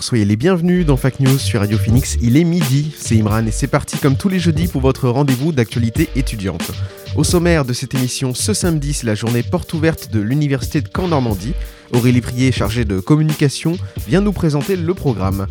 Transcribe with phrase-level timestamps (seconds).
[0.00, 2.16] Soyez les bienvenus dans Fac News sur Radio Phoenix.
[2.22, 5.52] Il est midi, c'est Imran et c'est parti comme tous les jeudis pour votre rendez-vous
[5.52, 6.70] d'actualité étudiante.
[7.16, 10.88] Au sommaire de cette émission, ce samedi, c'est la journée porte ouverte de l'Université de
[10.88, 11.52] Caen-Normandie.
[11.92, 13.76] Aurélie Prier, chargée de communication,
[14.08, 15.46] vient nous présenter le programme.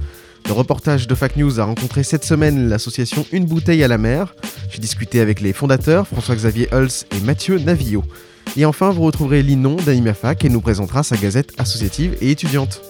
[0.48, 4.34] Le reportage de Fac News a rencontré cette semaine l'association Une bouteille à la mer.
[4.72, 8.04] J'ai discuté avec les fondateurs, François-Xavier Hulse et Mathieu Navillot.
[8.58, 12.82] Et enfin, vous retrouverez Linon d'Animafac et nous présentera sa gazette associative et étudiante.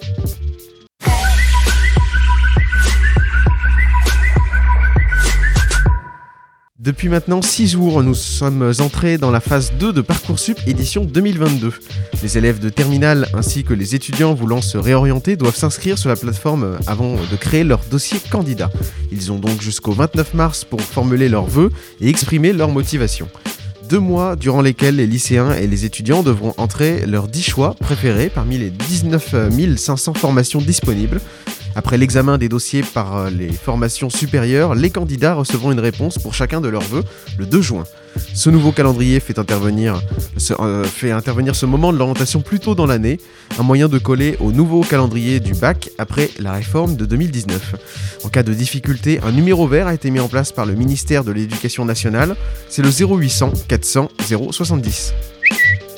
[6.79, 11.73] Depuis maintenant 6 jours, nous sommes entrés dans la phase 2 de Parcoursup édition 2022.
[12.23, 16.15] Les élèves de terminale ainsi que les étudiants voulant se réorienter doivent s'inscrire sur la
[16.15, 18.71] plateforme avant de créer leur dossier candidat.
[19.11, 21.69] Ils ont donc jusqu'au 29 mars pour formuler leurs vœux
[21.99, 23.27] et exprimer leur motivation.
[23.89, 28.29] Deux mois durant lesquels les lycéens et les étudiants devront entrer leurs 10 choix préférés
[28.29, 29.35] parmi les 19
[29.75, 31.19] 500 formations disponibles.
[31.75, 36.33] Après l'examen des dossiers par euh, les formations supérieures, les candidats recevront une réponse pour
[36.33, 37.03] chacun de leurs vœux
[37.37, 37.83] le 2 juin.
[38.33, 40.01] Ce nouveau calendrier fait intervenir
[40.37, 43.19] ce, euh, fait intervenir ce moment de l'orientation plus tôt dans l'année,
[43.59, 47.75] un moyen de coller au nouveau calendrier du bac après la réforme de 2019.
[48.23, 51.23] En cas de difficulté, un numéro vert a été mis en place par le ministère
[51.23, 52.35] de l'Éducation nationale,
[52.67, 54.09] c'est le 0800 400
[54.51, 55.13] 070.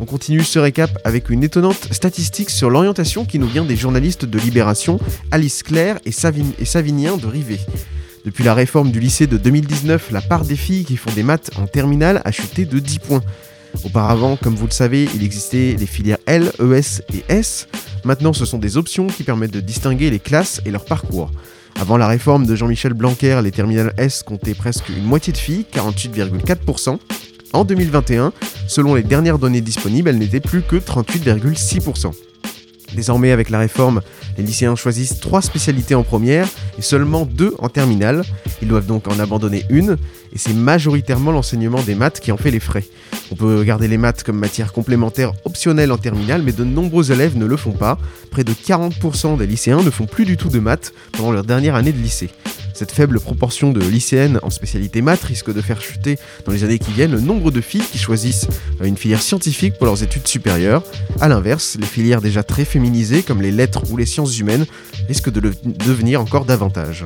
[0.00, 4.24] On continue ce récap avec une étonnante statistique sur l'orientation qui nous vient des journalistes
[4.24, 4.98] de Libération,
[5.30, 7.60] Alice Claire et, Savin- et Savinien de Rivet.
[8.24, 11.50] Depuis la réforme du lycée de 2019, la part des filles qui font des maths
[11.58, 13.22] en terminale a chuté de 10 points.
[13.84, 17.68] Auparavant, comme vous le savez, il existait les filières L, ES et S.
[18.04, 21.30] Maintenant, ce sont des options qui permettent de distinguer les classes et leur parcours.
[21.80, 25.64] Avant la réforme de Jean-Michel Blanquer, les terminales S comptaient presque une moitié de filles,
[25.72, 26.98] 48,4%.
[27.52, 28.32] En 2021,
[28.68, 32.12] selon les dernières données disponibles, elles n'étaient plus que 38,6%.
[32.94, 34.00] Désormais, avec la réforme,
[34.36, 38.22] les lycéens choisissent trois spécialités en première et seulement deux en terminale.
[38.62, 39.96] Ils doivent donc en abandonner une,
[40.32, 42.84] et c'est majoritairement l'enseignement des maths qui en fait les frais.
[43.32, 47.36] On peut garder les maths comme matière complémentaire optionnelle en terminale, mais de nombreux élèves
[47.36, 47.98] ne le font pas.
[48.30, 51.76] Près de 40% des lycéens ne font plus du tout de maths pendant leur dernière
[51.76, 52.30] année de lycée.
[52.80, 56.78] Cette faible proportion de lycéennes en spécialité maths risque de faire chuter dans les années
[56.78, 58.46] qui viennent le nombre de filles qui choisissent
[58.82, 60.82] une filière scientifique pour leurs études supérieures.
[61.20, 64.64] A l'inverse, les filières déjà très féminisées comme les lettres ou les sciences humaines
[65.08, 67.04] risquent de le devenir encore davantage.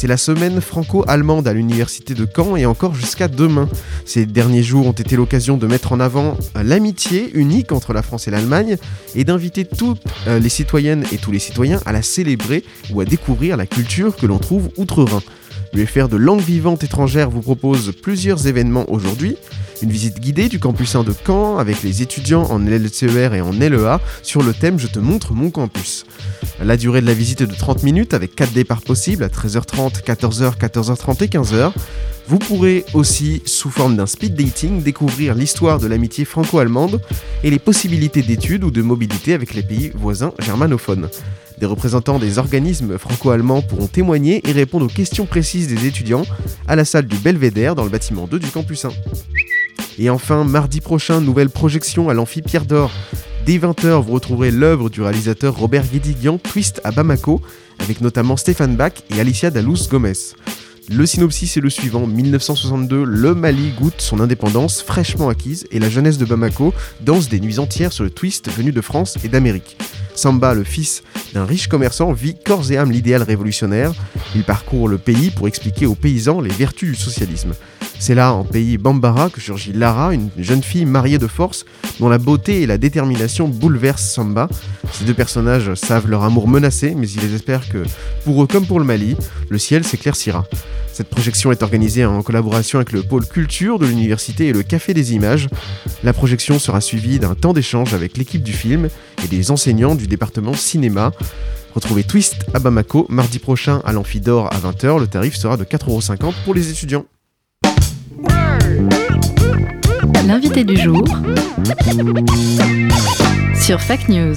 [0.00, 3.68] C'est la semaine franco-allemande à l'université de Caen et encore jusqu'à demain.
[4.04, 8.28] Ces derniers jours ont été l'occasion de mettre en avant l'amitié unique entre la France
[8.28, 8.76] et l'Allemagne
[9.16, 13.04] et d'inviter toutes euh, les citoyennes et tous les citoyens à la célébrer ou à
[13.04, 15.20] découvrir la culture que l'on trouve outre-Rhin.
[15.72, 19.36] L'UFR de langue vivante étrangère vous propose plusieurs événements aujourd'hui.
[19.82, 23.52] Une visite guidée du campus 1 de Caen avec les étudiants en LCER et en
[23.52, 26.04] LEA sur le thème Je te montre mon campus.
[26.60, 30.02] La durée de la visite est de 30 minutes avec 4 départs possibles à 13h30,
[30.02, 31.72] 14h, 14h30 et 15h.
[32.26, 37.00] Vous pourrez aussi, sous forme d'un speed dating, découvrir l'histoire de l'amitié franco-allemande
[37.44, 41.08] et les possibilités d'études ou de mobilité avec les pays voisins germanophones.
[41.60, 46.22] Des représentants des organismes franco-allemands pourront témoigner et répondre aux questions précises des étudiants
[46.68, 48.90] à la salle du Belvédère dans le bâtiment 2 du campus 1.
[49.98, 52.92] Et enfin, mardi prochain, nouvelle projection à l'amphi Pierre d'Or.
[53.44, 57.40] Dès 20h, vous retrouverez l'œuvre du réalisateur Robert Guédiguian, Twist à Bamako,
[57.80, 60.12] avec notamment Stéphane Bach et Alicia Dalous Gomez.
[60.90, 65.90] Le synopsis est le suivant 1962, le Mali goûte son indépendance fraîchement acquise et la
[65.90, 69.76] jeunesse de Bamako danse des nuits entières sur le twist venu de France et d'Amérique.
[70.14, 71.02] Samba, le fils
[71.34, 73.92] d'un riche commerçant, vit corps et âme l'idéal révolutionnaire.
[74.34, 77.52] Il parcourt le pays pour expliquer aux paysans les vertus du socialisme.
[78.00, 81.64] C'est là, en pays Bambara, que surgit Lara, une jeune fille mariée de force,
[82.00, 84.48] dont la beauté et la détermination bouleversent Samba.
[84.92, 87.84] Ces deux personnages savent leur amour menacé, mais ils espèrent que,
[88.24, 89.16] pour eux comme pour le Mali,
[89.50, 90.44] le ciel s'éclaircira.
[90.92, 94.94] Cette projection est organisée en collaboration avec le pôle culture de l'université et le Café
[94.94, 95.48] des Images.
[96.02, 98.88] La projection sera suivie d'un temps d'échange avec l'équipe du film
[99.24, 101.12] et des enseignants du département cinéma.
[101.74, 104.98] Retrouvez Twist à Bamako mardi prochain à l'Amphidor à 20h.
[104.98, 107.04] Le tarif sera de 4,50€ pour les étudiants.
[110.28, 111.02] L'invité du jour
[113.54, 114.36] sur Fake News.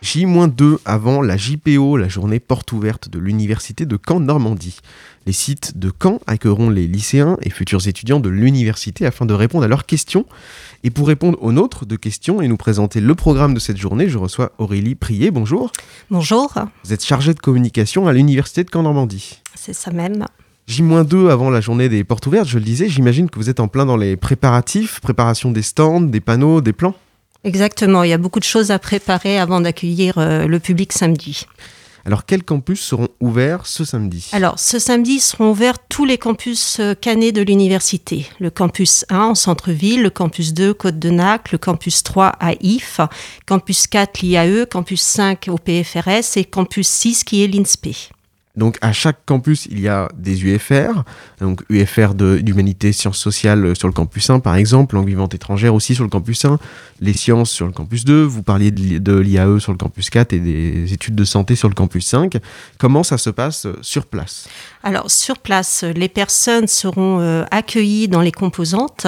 [0.00, 4.78] J-2 avant la JPO, la journée porte ouverte de l'université de Caen-Normandie.
[5.26, 9.64] Les sites de Caen accueilleront les lycéens et futurs étudiants de l'université afin de répondre
[9.64, 10.24] à leurs questions.
[10.84, 14.08] Et pour répondre aux nôtres de questions et nous présenter le programme de cette journée,
[14.08, 15.32] je reçois Aurélie Prier.
[15.32, 15.72] Bonjour.
[16.12, 16.54] Bonjour,
[16.84, 19.42] Vous êtes chargée de communication à l'université de Caen-Normandie.
[19.56, 20.26] c'est ça même.
[20.70, 23.66] J-2 avant la journée des portes ouvertes, je le disais, j'imagine que vous êtes en
[23.66, 26.94] plein dans les préparatifs, préparation des stands, des panneaux, des plans.
[27.42, 31.44] Exactement, il y a beaucoup de choses à préparer avant d'accueillir euh, le public samedi.
[32.04, 34.28] Alors quels campus seront ouverts ce samedi?
[34.30, 38.28] Alors, ce samedi seront ouverts tous les campus euh, cannés de l'université.
[38.38, 42.52] Le campus 1 en centre-ville, le campus 2 Côte de Nac, le campus 3 à
[42.60, 43.00] IF,
[43.44, 48.12] campus 4 l'IAE, campus 5 au PFRS et campus 6 qui est l'INSPE.
[48.56, 51.04] Donc à chaque campus, il y a des UFR,
[51.40, 55.72] donc UFR d'humanité, sciences sociales euh, sur le campus 1 par exemple, langue vivante étrangère
[55.72, 56.58] aussi sur le campus 1,
[57.00, 60.10] les sciences sur le campus 2, vous parliez de l'I- de l'IAE sur le campus
[60.10, 62.38] 4 et des études de santé sur le campus 5.
[62.76, 64.48] Comment ça se passe euh, sur place?
[64.82, 69.06] Alors, sur place, les personnes seront euh, accueillies dans les composantes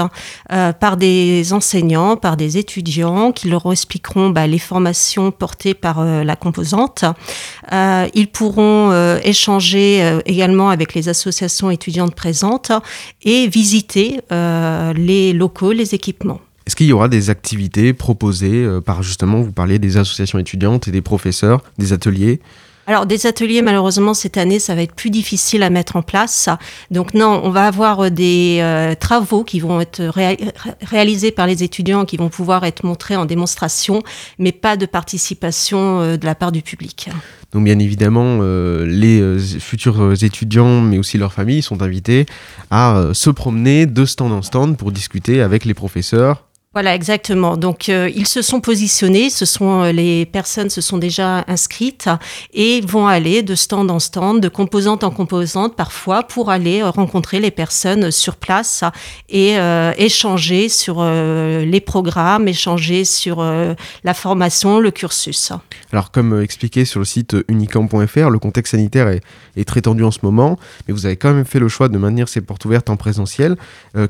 [0.53, 6.01] euh, par des enseignants, par des étudiants qui leur expliqueront bah, les formations portées par
[6.01, 7.07] euh, la composante.
[8.15, 8.93] Ils pourront
[9.23, 12.73] échanger également avec les associations étudiantes présentes
[13.23, 16.41] et visiter les locaux, les équipements.
[16.67, 20.91] Est-ce qu'il y aura des activités proposées par justement, vous parliez des associations étudiantes et
[20.91, 22.41] des professeurs, des ateliers
[22.87, 26.49] Alors des ateliers, malheureusement cette année, ça va être plus difficile à mettre en place.
[26.91, 31.31] Donc non, on va avoir euh, des euh, travaux qui vont être réa- ré- réalisés
[31.31, 34.03] par les étudiants, qui vont pouvoir être montrés en démonstration,
[34.39, 37.09] mais pas de participation euh, de la part du public.
[37.53, 38.41] Donc bien évidemment,
[38.87, 42.25] les futurs étudiants, mais aussi leurs familles, sont invités
[42.71, 46.45] à se promener de stand en stand pour discuter avec les professeurs.
[46.75, 47.59] Voilà, exactement.
[47.59, 52.09] Donc, euh, ils se sont positionnés, ce sont euh, les personnes se sont déjà inscrites
[52.55, 56.89] et vont aller de stand en stand, de composante en composante parfois, pour aller euh,
[56.89, 58.85] rencontrer les personnes sur place
[59.29, 59.57] et
[59.99, 65.53] échanger sur les programmes, échanger sur la formation, le cursus.
[65.93, 69.23] Alors comme expliqué sur le site unicamp.fr, le contexte sanitaire est,
[69.57, 71.99] est très tendu en ce moment, mais vous avez quand même fait le choix de
[71.99, 73.57] maintenir ces portes ouvertes en présentiel.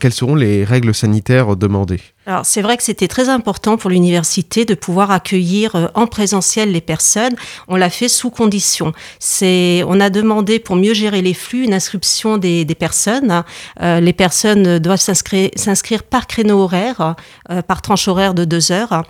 [0.00, 2.00] Quelles seront les règles sanitaires demandées?
[2.24, 6.70] Alors, c'est vrai que c'était très important pour l'université de pouvoir accueillir euh, en présentiel
[6.70, 7.34] les personnes.
[7.66, 8.92] On l'a fait sous condition.
[9.18, 13.42] C'est, on a demandé pour mieux gérer les flux une inscription des, personnes.
[13.80, 17.16] Euh, les personnes doivent s'inscrire, par créneau horaire,
[17.50, 19.02] euh, par tranche horaire de deux heures,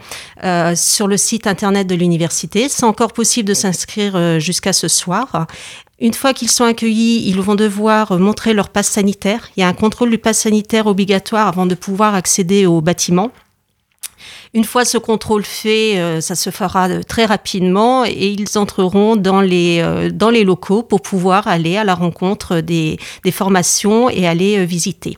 [0.74, 2.68] sur le site internet de l'université.
[2.68, 5.46] C'est encore possible de s'inscrire jusqu'à ce soir.
[6.02, 9.50] Une fois qu'ils sont accueillis, ils vont devoir euh, montrer leur passe sanitaire.
[9.56, 13.30] Il y a un contrôle du passe sanitaire obligatoire avant de pouvoir accéder au bâtiment.
[14.52, 19.14] Une fois ce contrôle fait, euh, ça se fera euh, très rapidement et ils entreront
[19.14, 24.26] dans les, dans les locaux pour pouvoir aller à la rencontre des, des formations et
[24.26, 25.16] aller visiter.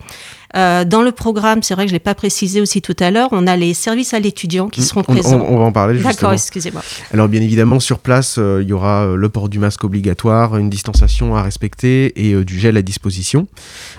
[0.56, 3.10] Euh, dans le programme, c'est vrai que je ne l'ai pas précisé aussi tout à
[3.10, 5.46] l'heure, on a les services à l'étudiant qui seront on, on- présents.
[5.48, 6.12] on va en parler justement.
[6.12, 6.82] D'accord, excusez-moi.
[7.12, 10.56] Alors bien évidemment, sur place, euh, il y aura euh, le port du masque obligatoire,
[10.56, 13.48] une distanciation à respecter et euh, du gel à disposition.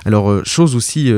[0.06, 1.12] Alors, chose aussi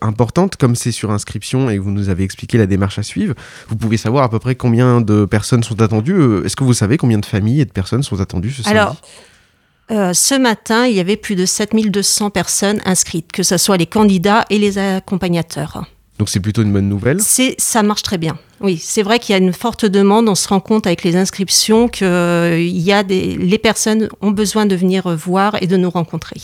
[0.00, 3.34] importante, comme c'est sur inscription et que vous nous avez expliqué la démarche à suivre,
[3.68, 6.44] vous pouvez savoir à peu près combien de personnes sont attendues.
[6.44, 8.78] Est-ce que vous savez combien de familles et de personnes sont attendues ce samedi?
[8.78, 8.96] Alors,
[9.90, 13.86] euh, ce matin, il y avait plus de 7200 personnes inscrites, que ce soit les
[13.86, 15.84] candidats et les accompagnateurs.
[16.18, 17.20] Donc c'est plutôt une bonne nouvelle.
[17.20, 18.38] C'est, ça marche très bien.
[18.60, 20.28] Oui, c'est vrai qu'il y a une forte demande.
[20.28, 24.08] On se rend compte avec les inscriptions que euh, il y a des, les personnes
[24.20, 26.40] ont besoin de venir euh, voir et de nous rencontrer.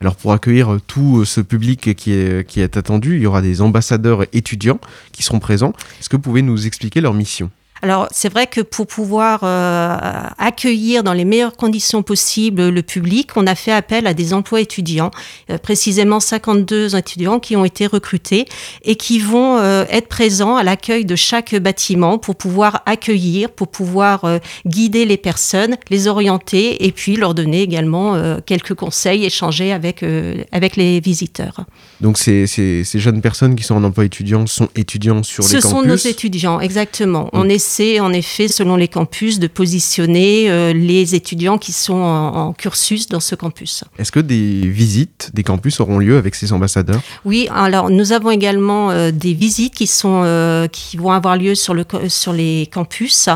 [0.00, 3.62] Alors pour accueillir tout ce public qui est, qui est attendu, il y aura des
[3.62, 4.78] ambassadeurs étudiants
[5.10, 5.72] qui seront présents.
[5.98, 7.50] Est-ce que vous pouvez nous expliquer leur mission?
[7.82, 9.96] Alors c'est vrai que pour pouvoir euh,
[10.38, 14.60] accueillir dans les meilleures conditions possibles le public, on a fait appel à des emplois
[14.60, 15.10] étudiants,
[15.50, 18.46] euh, précisément 52 étudiants qui ont été recrutés
[18.84, 23.68] et qui vont euh, être présents à l'accueil de chaque bâtiment pour pouvoir accueillir, pour
[23.68, 28.14] pouvoir euh, guider les personnes, les orienter et puis leur donner également
[28.46, 30.04] quelques conseils, échanger avec,
[30.52, 31.60] avec les visiteurs.
[32.00, 35.56] Donc ces, ces- ces jeunes personnes qui sont en emploi étudiant sont étudiants sur Ce
[35.56, 35.88] les sont campus?
[35.88, 37.28] nos étudiants, exactement.
[37.32, 42.48] On essaie en effet, selon les campus, de positionner euh, les étudiants qui sont en,
[42.48, 43.84] en cursus dans ce campus.
[43.98, 47.00] Est-ce que des visites des campus auront lieu avec ces ambassadeurs?
[47.24, 51.54] Oui, alors nous avons également euh, des visites qui sont euh, qui vont avoir lieu
[51.54, 53.28] sur le sur les campus.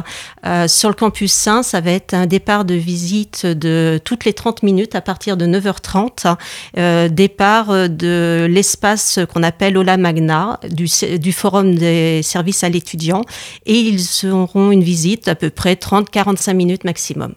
[0.66, 4.62] Sur le campus 1, ça va être un départ de visite de toutes les 30
[4.62, 6.36] minutes à partir de 9h30.
[6.78, 10.86] Euh, départ de l'espace qu'on appelle Ola Magna du,
[11.18, 13.22] du forum des services à l'étudiant
[13.66, 17.34] et ils auront une visite d'à peu près 30-45 minutes maximum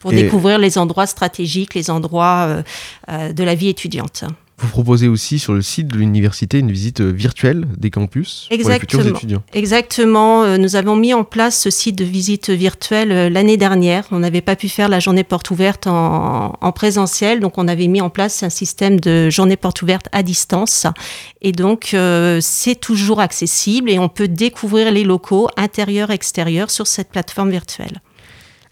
[0.00, 2.62] pour Et- découvrir les endroits stratégiques, les endroits euh,
[3.10, 4.24] euh, de la vie étudiante.
[4.62, 8.56] Vous proposez aussi sur le site de l'université une visite euh, virtuelle des campus pour
[8.56, 9.16] les futurs Exactement.
[9.18, 9.42] étudiants.
[9.52, 10.44] Exactement.
[10.44, 14.04] Euh, Nous avons mis en place ce site de visite virtuelle euh, l'année dernière.
[14.12, 17.88] On n'avait pas pu faire la journée porte ouverte en, en présentiel, donc on avait
[17.88, 20.86] mis en place un système de journée porte ouverte à distance.
[21.40, 26.86] Et donc euh, c'est toujours accessible et on peut découvrir les locaux intérieurs, extérieurs sur
[26.86, 28.00] cette plateforme virtuelle.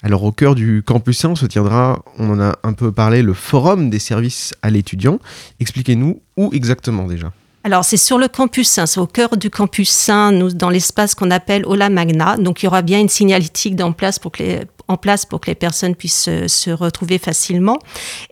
[0.03, 3.35] Alors au cœur du campus 1 se tiendra, on en a un peu parlé, le
[3.35, 5.19] forum des services à l'étudiant.
[5.61, 7.33] Expliquez-nous où exactement déjà.
[7.63, 11.15] Alors, c'est sur le campus 1, c'est au cœur du campus 1, nous, dans l'espace
[11.15, 12.39] qu'on appelle Ola Magna.
[12.39, 15.41] Donc, il y aura bien une signalétique en place pour que les, en place pour
[15.41, 17.79] que les personnes puissent se, retrouver facilement.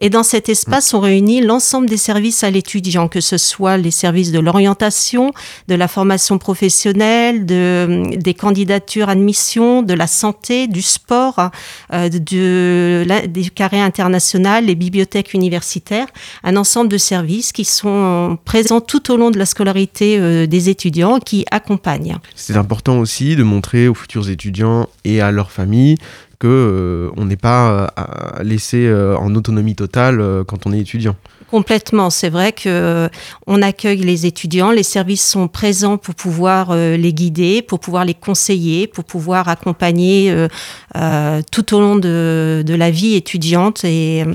[0.01, 3.91] Et dans cet espace, on réunit l'ensemble des services à l'étudiant, que ce soit les
[3.91, 5.33] services de l'orientation,
[5.67, 11.51] de la formation professionnelle, de, des candidatures admission, de la santé, du sport,
[11.93, 16.07] euh, de, la, du carré international, les bibliothèques universitaires,
[16.45, 20.69] un ensemble de services qui sont présents tout au long de la scolarité euh, des
[20.69, 22.17] étudiants qui accompagnent.
[22.35, 25.97] C'est important aussi de montrer aux futurs étudiants et à leurs familles
[26.39, 31.17] que euh, on n'est pas euh, laissé euh, en autonomie totale quand on est étudiant.
[31.51, 33.09] Complètement, c'est vrai que
[33.47, 38.13] on accueille les étudiants, les services sont présents pour pouvoir les guider, pour pouvoir les
[38.13, 40.47] conseiller, pour pouvoir accompagner
[40.95, 44.27] tout au long de, la vie étudiante et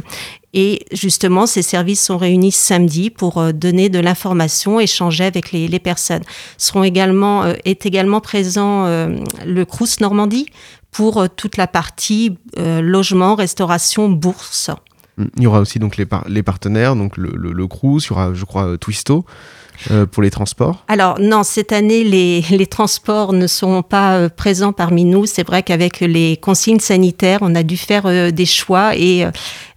[0.91, 6.23] justement, ces services sont réunis samedi pour donner de l'information, échanger avec les, personnes.
[6.57, 10.47] Seront également, est également présent le Crous Normandie
[10.93, 14.69] pour euh, toute la partie euh, logement, restauration, bourse.
[15.37, 18.09] Il y aura aussi donc les, par- les partenaires, donc le, le, le Crous, il
[18.09, 19.25] y aura, je crois, euh, Twisto
[19.91, 20.83] euh, pour les transports.
[20.87, 25.27] Alors non, cette année, les, les transports ne seront pas euh, présents parmi nous.
[25.27, 29.25] C'est vrai qu'avec les consignes sanitaires, on a dû faire euh, des choix et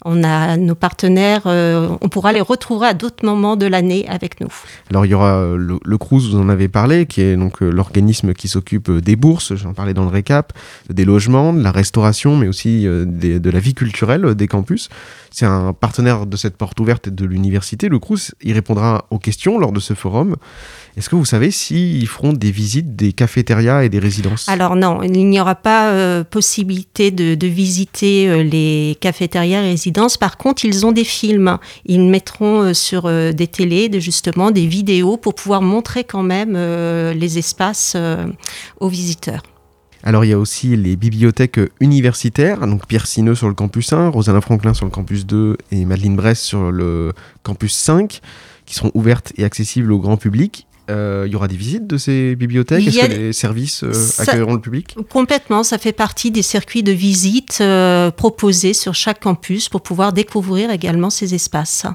[0.07, 4.41] on a nos partenaires, euh, on pourra les retrouver à d'autres moments de l'année avec
[4.41, 4.53] nous.
[4.91, 7.61] Alors il y aura euh, le, le Crous, vous en avez parlé, qui est donc
[7.63, 10.53] euh, l'organisme qui s'occupe des bourses, j'en parlais dans le récap,
[10.89, 14.89] des logements, de la restauration, mais aussi des- de la vie culturelle des campus.
[15.31, 17.89] C'est un partenaire de cette porte ouverte de l'université.
[17.89, 20.37] Le Crous, il répondra aux questions lors de ce forum.
[20.97, 24.49] Est-ce que vous savez s'ils feront des visites des cafétérias et des résidences?
[24.49, 29.69] Alors non, il n'y aura pas euh, possibilité de, de visiter euh, les cafétérias et
[29.71, 29.96] résidences.
[30.21, 31.59] Par contre, ils ont des films.
[31.87, 36.23] Ils mettront euh, sur euh, des télés, de, justement, des vidéos pour pouvoir montrer quand
[36.23, 37.97] même euh, les espaces
[38.81, 39.43] aux visiteurs.
[40.03, 44.11] Alors il y a aussi les bibliothèques universitaires, donc Pierre Sineux sur le campus 1,
[44.11, 47.13] Rosana Franklin sur le campus 2 et Madeleine Bress sur le
[47.43, 48.21] campus 5,
[48.67, 50.67] qui seront ouvertes et accessibles au grand public.
[50.89, 52.87] Euh, il y aura des visites de ces bibliothèques?
[52.87, 54.97] Est-ce que les services euh, Ça- accueilleront le public?
[55.11, 60.13] Complètement, ça fait partie des circuits de visite euh, proposés sur chaque campus pour pouvoir
[60.13, 61.87] découvrir également ces espaces.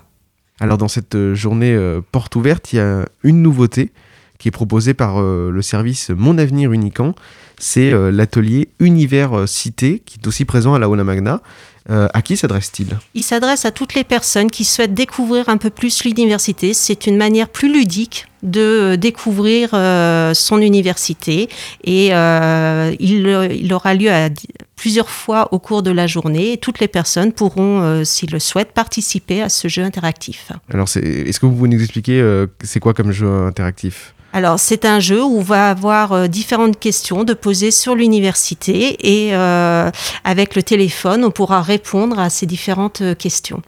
[0.59, 3.91] Alors dans cette euh, journée euh, porte ouverte, il y a une nouveauté
[4.37, 7.15] qui est proposée par euh, le service Mon Avenir Unicamp.
[7.59, 11.41] C'est euh, l'atelier Univers euh, Cité, qui est aussi présent à la Ona Magna.
[11.89, 15.71] Euh, à qui s'adresse-t-il Il s'adresse à toutes les personnes qui souhaitent découvrir un peu
[15.71, 16.75] plus l'université.
[16.75, 21.49] C'est une manière plus ludique de euh, découvrir euh, son université
[21.83, 23.27] et euh, il,
[23.59, 24.29] il aura lieu à
[24.75, 28.39] plusieurs fois au cours de la journée et toutes les personnes pourront, euh, s'ils le
[28.39, 30.51] souhaitent, participer à ce jeu interactif.
[30.71, 34.99] Alors est-ce que vous pouvez nous expliquer c'est quoi comme jeu interactif Alors, c'est un
[34.99, 39.91] jeu où on va avoir euh, différentes questions de poser sur l'université et euh,
[40.23, 43.61] avec le téléphone, on pourra répondre à ces différentes euh, questions.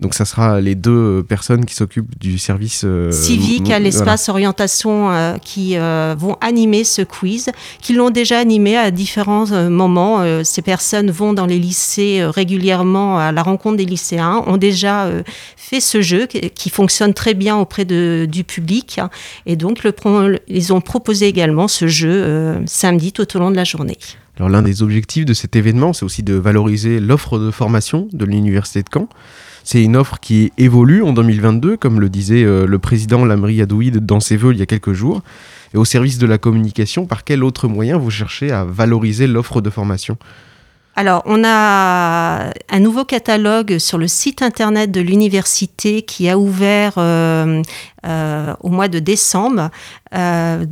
[0.00, 4.94] Donc ça sera les deux personnes qui s'occupent du service euh, civique à l'espace orientation
[5.10, 10.16] euh, qui euh, vont animer ce quiz, qui l'ont déjà animé à différents euh, moments.
[10.20, 14.58] Euh, ces personnes vont dans les lycées euh, régulièrement à la rencontre des lycéens, ont
[14.58, 15.22] déjà euh,
[15.56, 19.00] fait ce jeu qui, qui fonctionne très bien auprès de, du public.
[19.46, 19.92] Et donc, le,
[20.48, 23.98] ils ont proposé également ce jeu euh, samedi tout au long de la journée.
[24.36, 28.24] Alors l'un des objectifs de cet événement, c'est aussi de valoriser l'offre de formation de
[28.24, 29.08] l'Université de Caen.
[29.62, 34.04] C'est une offre qui évolue en 2022, comme le disait euh, le président Lamri Adouid
[34.04, 35.22] dans ses vœux il y a quelques jours.
[35.72, 39.60] Et au service de la communication, par quel autre moyen vous cherchez à valoriser l'offre
[39.60, 40.18] de formation?
[40.96, 46.94] Alors, on a un nouveau catalogue sur le site internet de l'université qui a ouvert
[46.98, 47.62] euh,
[48.04, 49.70] au mois de décembre,
[50.14, 50.64] euh,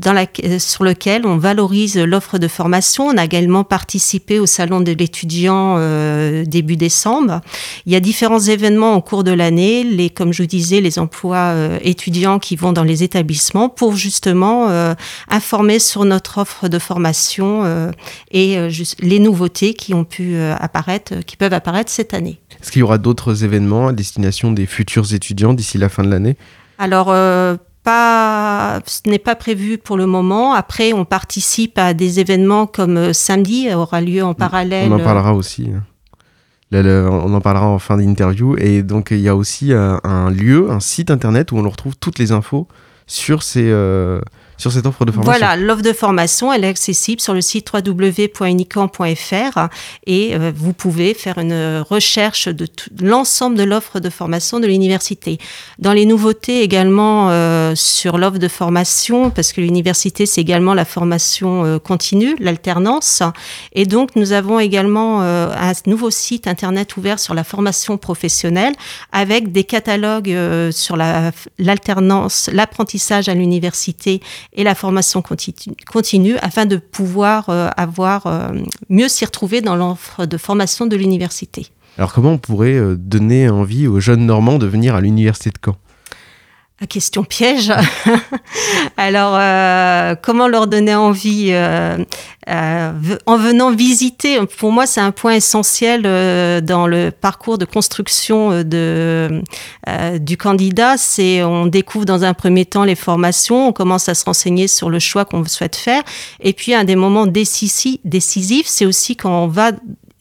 [0.59, 3.07] sur lequel on valorise l'offre de formation.
[3.07, 7.41] On a également participé au salon de l'étudiant euh, début décembre.
[7.87, 11.53] Il y a différents événements au cours de l'année, comme je vous disais, les emplois
[11.53, 14.95] euh, étudiants qui vont dans les établissements pour justement euh,
[15.29, 17.91] informer sur notre offre de formation euh,
[18.31, 18.71] et euh,
[19.01, 22.39] les nouveautés qui ont pu euh, apparaître, qui peuvent apparaître cette année.
[22.61, 26.11] Est-ce qu'il y aura d'autres événements à destination des futurs étudiants d'ici la fin de
[26.11, 26.37] l'année?
[26.83, 30.53] Alors, euh, pas, ce n'est pas prévu pour le moment.
[30.53, 34.91] Après, on participe à des événements comme euh, samedi aura lieu en parallèle.
[34.91, 35.71] On en parlera aussi.
[35.73, 35.83] hein.
[36.73, 38.57] Le- on en parlera en fin d'interview.
[38.59, 41.95] Et donc, il y a aussi euh, un lieu, un site internet où on retrouve
[41.97, 42.67] toutes les infos
[43.07, 44.21] sur, ces, euh,
[44.63, 45.33] sur cette offre de formation.
[45.39, 49.69] Voilà, l'offre de formation, elle est accessible sur le site www.unicamp.fr
[50.07, 52.67] et euh, vous pouvez faire une recherche de
[53.01, 55.39] l'ensemble de l'offre de formation de l'université.
[55.79, 60.85] Dans les nouveautés également euh, sur l'offre de formation, parce que l'université, c'est également la
[60.85, 63.23] formation euh, continue, l'alternance.
[63.73, 68.75] Et donc, nous avons également euh, un nouveau site internet ouvert sur la formation professionnelle
[69.11, 70.35] avec des catalogues
[70.71, 74.21] sur la- l'alternance, l'apprentissage à l'université
[74.55, 78.49] et la formation continue, afin de pouvoir euh, avoir euh,
[78.89, 81.69] mieux s'y retrouver dans l'offre de formation de l'université.
[81.99, 85.59] Alors, comment on pourrait euh, donner envie aux jeunes Normands de venir à l'université de
[85.65, 85.77] Caen?
[86.87, 87.73] Question piège.
[88.97, 91.99] Alors, euh, comment leur donner envie euh,
[92.49, 92.93] euh,
[93.27, 94.39] en venant visiter?
[94.59, 99.43] Pour moi, c'est un point essentiel euh, dans le parcours de construction euh, de,
[99.89, 100.97] euh, du candidat.
[100.97, 104.91] C'est on découvre dans un premier temps les formations, on commence à se renseigner sur
[104.91, 106.03] le choix qu'on souhaite faire,
[106.41, 109.73] et puis un des moments décisifs c'est aussi quand on va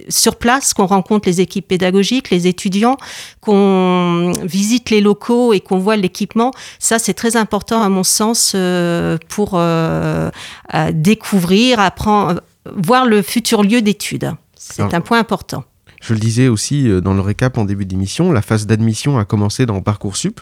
[0.09, 2.97] sur place, qu'on rencontre les équipes pédagogiques, les étudiants,
[3.39, 8.53] qu'on visite les locaux et qu'on voit l'équipement, ça c'est très important à mon sens
[8.55, 10.29] euh, pour euh,
[10.73, 12.41] euh, découvrir, apprendre,
[12.75, 14.31] voir le futur lieu d'études.
[14.55, 15.63] C'est un point important.
[16.01, 19.25] Je le disais aussi euh, dans le récap en début d'émission, la phase d'admission a
[19.25, 20.41] commencé dans Parcoursup.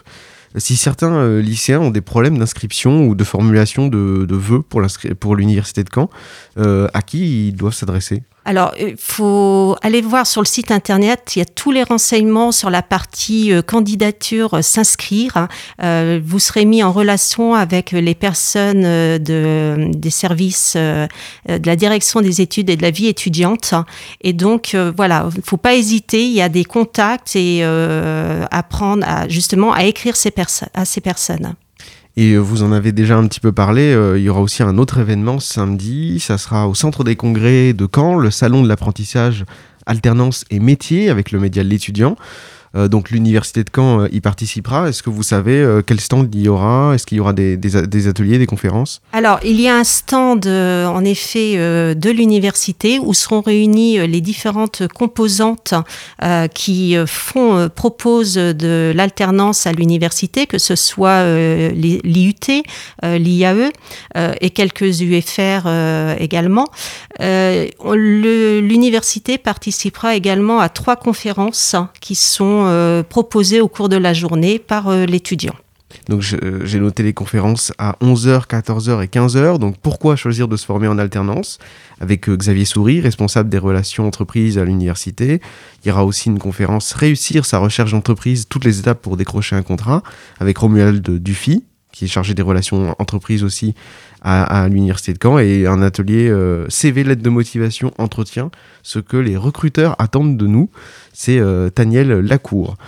[0.56, 5.36] Si certains euh, lycéens ont des problèmes d'inscription ou de formulation de, de vœux pour,
[5.36, 6.10] l'université de Caen,
[6.58, 8.22] euh, à qui ils doivent s'adresser?
[8.44, 12.52] Alors, il faut aller voir sur le site internet, il y a tous les renseignements
[12.52, 15.46] sur la partie euh, candidature, euh, s'inscrire.
[15.82, 21.08] Euh, vous serez mis en relation avec les personnes de, des services de
[21.46, 23.74] la direction des études et de la vie étudiante.
[24.22, 27.62] Et donc, voilà, il ne faut pas hésiter, il y a des contacts et
[28.50, 30.32] apprendre à, justement à écrire ces
[30.74, 31.54] à ces personnes.
[32.16, 34.62] Et euh, vous en avez déjà un petit peu parlé, euh, il y aura aussi
[34.62, 38.68] un autre événement samedi, ça sera au centre des congrès de Caen, le salon de
[38.68, 39.44] l'apprentissage
[39.86, 42.16] alternance et métier avec le média de l'étudiant.
[42.76, 44.88] Euh, donc l'université de Caen euh, y participera.
[44.88, 46.92] Est-ce que vous savez euh, quel stand il y aura?
[46.94, 49.00] Est-ce qu'il y aura des, ateliers, des conférences?
[49.12, 54.86] Alors, il y a un stand, en effet, de l'université où seront réunies les différentes
[54.88, 55.72] composantes
[56.54, 61.24] qui font, proposent de l'alternance à l'université, que ce soit
[61.72, 62.62] l'IUT,
[63.02, 63.70] l'IAE
[64.40, 65.66] et quelques UFR
[66.18, 66.66] également.
[67.20, 74.58] L'université participera également à trois conférences qui sont euh, proposées au cours de la journée
[74.58, 75.54] par euh, l'étudiant.
[76.08, 79.58] Donc euh, j'ai noté les conférences à 11h, 14h et 15h.
[79.58, 81.58] Donc pourquoi choisir de se former en alternance
[82.00, 85.40] Avec Xavier Souris, responsable des relations entreprises à l'université?
[85.84, 89.56] Il y aura aussi une conférence Réussir sa recherche d'entreprise, toutes les étapes pour décrocher
[89.56, 90.02] un contrat,
[90.38, 91.64] avec Romuald Dufy,
[92.00, 93.74] qui est chargé des relations entreprises aussi
[94.22, 98.50] à, l'université de Caen, et un atelier euh, CV, lettre de motivation, entretien,
[98.82, 100.70] ce que les recruteurs attendent de nous.
[101.12, 102.78] C'est euh, Taniel Lacour.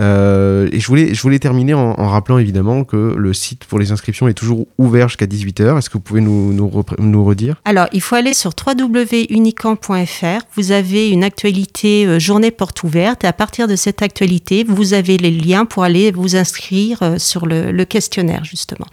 [0.00, 3.78] Euh, et je voulais, je voulais terminer en, en rappelant évidemment que le site pour
[3.80, 5.76] les inscriptions est toujours ouvert jusqu'à 18h.
[5.78, 7.60] Est-ce que vous pouvez nous, nous, repré- nous redire?
[7.64, 10.44] Alors, il faut aller sur www.unicamp.fr.
[10.54, 14.94] Vous avez une actualité euh, journée porte ouverte et à partir de cette actualité, vous
[14.94, 18.86] avez les liens pour aller vous inscrire euh, sur le, le questionnaire, justement.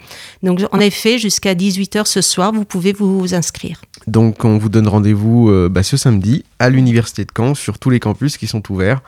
[0.44, 3.82] Donc, en effet, jusqu'à 18h ce soir, vous pouvez vous inscrire.
[4.08, 8.00] Donc on vous donne rendez-vous bah, ce samedi à l'Université de Caen sur tous les
[8.00, 9.02] campus qui sont ouverts.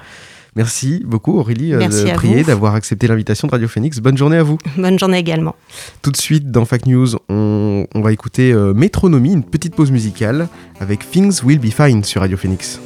[0.57, 3.99] Merci beaucoup Aurélie euh, Merci de prier d'avoir accepté l'invitation de Radio Phoenix.
[3.99, 4.57] Bonne journée à vous.
[4.77, 5.55] Bonne journée également.
[6.01, 9.91] Tout de suite dans Fact News, on, on va écouter euh, Métronomie, une petite pause
[9.91, 12.79] musicale avec Things Will Be Fine sur Radio Phoenix.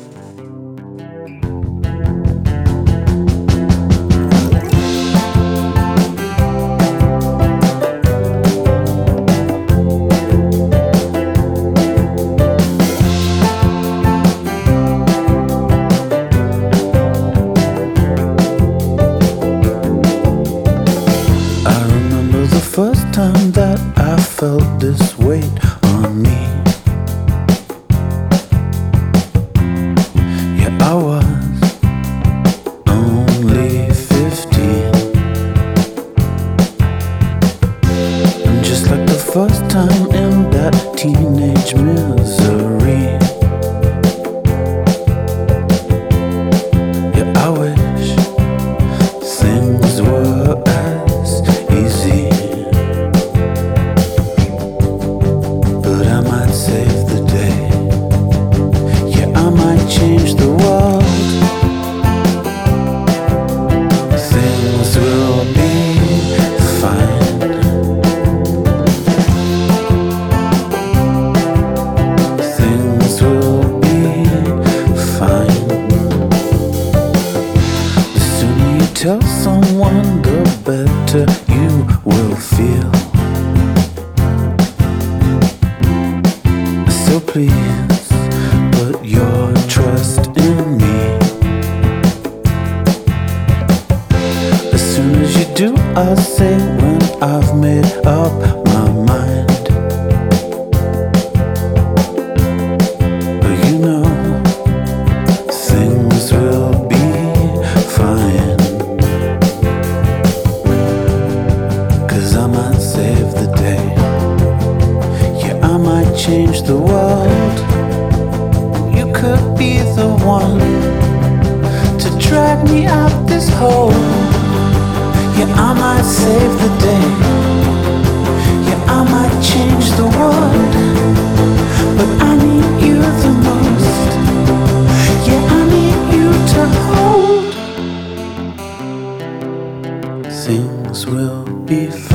[141.72, 142.11] Will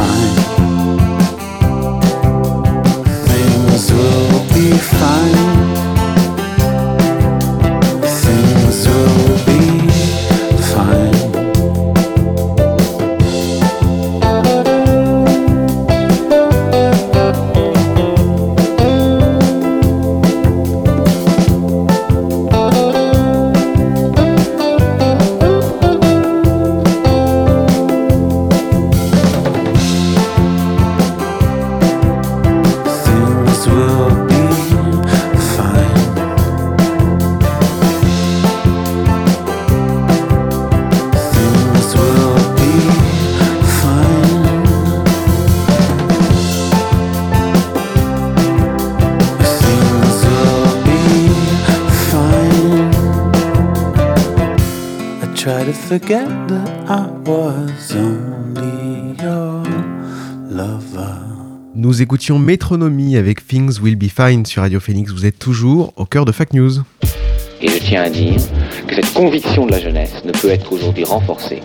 [56.06, 59.62] forget that I was only your
[60.48, 61.16] lover.
[61.74, 65.10] Nous écoutions Métronomie avec Things Will Be Fine sur Radio Phoenix.
[65.10, 66.82] Vous êtes toujours au cœur de Fact News.
[67.60, 68.40] Et je tiens à dire
[68.86, 71.60] que cette conviction de la jeunesse ne peut être aujourd'hui renforcée.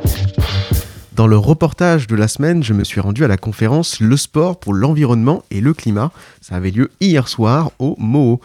[1.13, 4.59] Dans le reportage de la semaine, je me suis rendu à la conférence Le sport
[4.59, 6.11] pour l'environnement et le climat.
[6.39, 8.39] Ça avait lieu hier soir au MOO.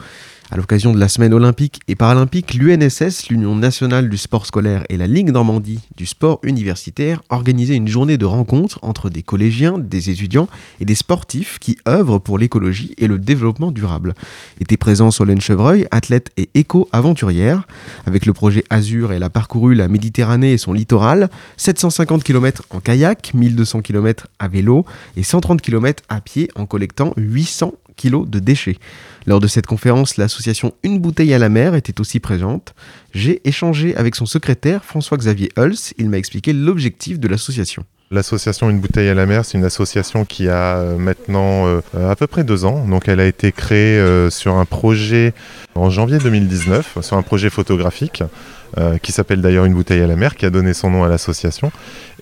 [0.48, 4.96] À l'occasion de la semaine olympique et paralympique, l'UNSS, l'Union nationale du sport scolaire et
[4.96, 10.08] la Ligue Normandie du sport universitaire organisaient une journée de rencontre entre des collégiens, des
[10.10, 10.48] étudiants
[10.80, 14.14] et des sportifs qui œuvrent pour l'écologie et le développement durable.
[14.60, 17.66] Étaient présents Solène Chevreuil, athlète et éco-aventurière.
[18.06, 22.78] Avec le projet Azur, elle a parcouru la Méditerranée et son littoral, 750 km en
[22.78, 28.38] kayak, 1200 km à vélo et 130 km à pied en collectant 800 kg de
[28.38, 28.78] déchets.
[29.26, 32.74] Lors de cette conférence, l'association Une bouteille à la mer était aussi présente.
[33.12, 35.94] J'ai échangé avec son secrétaire François-Xavier Hulse.
[35.98, 37.84] Il m'a expliqué l'objectif de l'association.
[38.12, 42.14] L'association Une bouteille à la mer, c'est une association qui a euh, maintenant euh, à
[42.14, 42.86] peu près deux ans.
[42.86, 45.34] Donc elle a été créée euh, sur un projet
[45.74, 48.22] en janvier 2019, sur un projet photographique
[49.02, 51.72] qui s'appelle d'ailleurs Une bouteille à la mer, qui a donné son nom à l'association.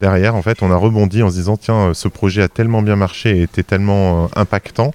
[0.01, 2.95] Derrière, en fait, on a rebondi en se disant tiens, ce projet a tellement bien
[2.95, 4.93] marché et était tellement impactant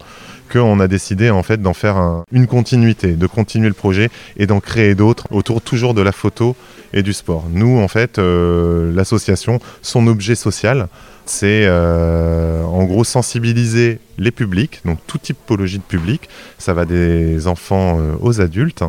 [0.51, 4.47] qu'on a décidé en fait d'en faire un- une continuité, de continuer le projet et
[4.47, 6.55] d'en créer d'autres autour toujours de la photo
[6.93, 7.45] et du sport.
[7.51, 10.87] Nous, en fait, euh, l'association, son objet social,
[11.25, 17.45] c'est euh, en gros sensibiliser les publics, donc toute typologie de public, ça va des
[17.47, 18.83] enfants euh, aux adultes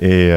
[0.00, 0.30] et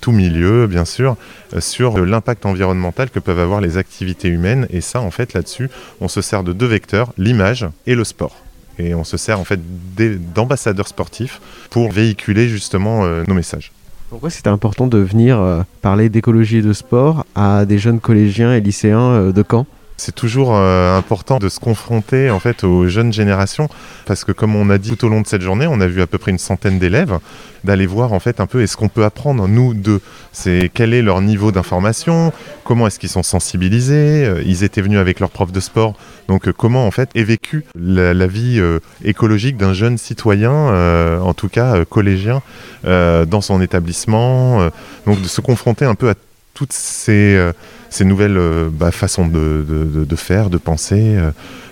[0.00, 1.16] tout milieu, bien sûr,
[1.58, 4.68] sur l'impact environnemental que peuvent avoir les activités humaines.
[4.70, 5.70] Et ça, en fait, là-dessus,
[6.00, 8.36] on se sert de deux vecteurs, l'image et le sport.
[8.78, 9.60] Et on se sert en fait
[10.34, 13.72] d'ambassadeurs sportifs pour véhiculer justement euh, nos messages.
[14.10, 18.54] Pourquoi c'était important de venir euh, parler d'écologie et de sport à des jeunes collégiens
[18.54, 19.66] et lycéens euh, de Caen?
[20.04, 23.68] C'est toujours euh, important de se confronter en fait aux jeunes générations
[24.04, 26.02] parce que comme on a dit tout au long de cette journée, on a vu
[26.02, 27.20] à peu près une centaine d'élèves
[27.62, 30.00] d'aller voir en fait un peu est-ce qu'on peut apprendre nous d'eux?
[30.32, 32.32] C'est quel est leur niveau d'information,
[32.64, 34.24] comment est-ce qu'ils sont sensibilisés?
[34.26, 35.94] Euh, Ils étaient venus avec leur prof de sport,
[36.26, 38.60] donc euh, comment en fait est vécue la, vie
[39.04, 42.42] écologique d'un jeune citoyen, en tout cas collégien,
[42.82, 44.68] dans son établissement?
[45.06, 46.14] donc de se confronter un peu à
[46.54, 47.52] toutes ces,
[47.92, 51.30] ces nouvelles euh, bah, façons de, de- de- de faire, de penser, euh,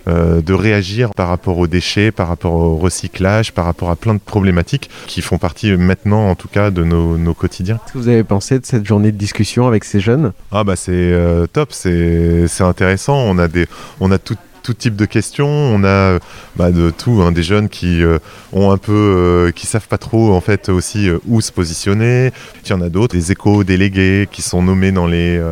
[0.08, 4.14] euh, de réagir par rapport aux déchets, par rapport au recyclage, par rapport à plein
[4.14, 7.76] de problématiques qui font partie maintenant en tout cas de nos, nos quotidiens.
[7.84, 10.32] Qu'est-ce que vous avez pensé de cette journée de discussion avec ces jeunes?
[10.52, 13.16] Ah bah c'est euh, top, c'est intéressant.
[13.16, 13.66] On a des,
[14.00, 15.48] on a tout, tout type de questions.
[15.48, 16.18] On a euh,
[16.56, 18.18] bah, de tout, hein, des jeunes qui euh,
[18.52, 22.32] ont un peu, euh, qui savent pas trop en fait aussi euh, où se positionner.
[22.64, 25.42] Il y en a d'autres, des éco-délégués qui sont nommés dans les,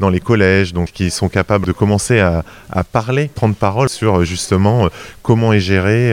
[0.00, 4.24] dans les collèges, donc qui sont capables de commencer à, à parler, prendre parole sur
[4.24, 4.88] justement
[5.22, 6.12] comment est géré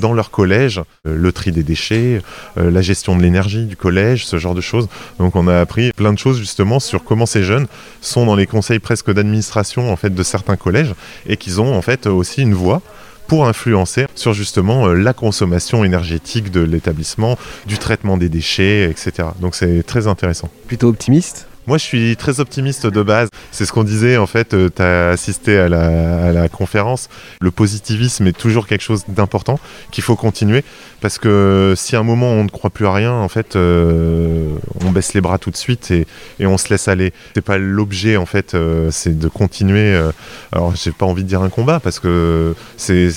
[0.00, 2.20] dans leur collège le tri des déchets,
[2.56, 4.88] la gestion de l'énergie du collège, ce genre de choses.
[5.18, 7.66] Donc on a appris plein de choses justement sur comment ces jeunes
[8.02, 10.94] sont dans les conseils presque d'administration en fait de certains collèges
[11.26, 12.80] et qu'ils ont en fait aussi une voix
[13.26, 19.28] pour influencer sur justement euh, la consommation énergétique de l'établissement, du traitement des déchets, etc.
[19.40, 20.48] Donc c'est très intéressant.
[20.66, 21.46] Plutôt optimiste?
[21.66, 23.30] Moi, je suis très optimiste de base.
[23.50, 27.08] C'est ce qu'on disait, en fait, tu as assisté à la, conférence.
[27.40, 29.58] Le positivisme est toujours quelque chose d'important,
[29.90, 30.62] qu'il faut continuer.
[31.00, 34.56] Parce que si à un moment on ne croit plus à rien, en fait, euh,
[34.84, 36.06] on baisse les bras tout de suite et,
[36.40, 37.12] on se laisse aller.
[37.34, 39.94] C'est pas l'objet, en fait, euh, c'est de continuer.
[39.94, 40.12] euh,
[40.52, 43.10] alors, j'ai pas envie de dire un combat, parce que c'est-